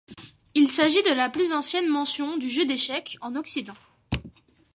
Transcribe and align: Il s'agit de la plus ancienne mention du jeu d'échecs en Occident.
Il 0.55 0.67
s'agit 0.67 1.03
de 1.03 1.13
la 1.13 1.29
plus 1.29 1.51
ancienne 1.51 1.87
mention 1.87 2.35
du 2.37 2.49
jeu 2.49 2.65
d'échecs 2.65 3.19
en 3.21 3.35
Occident. 3.35 3.75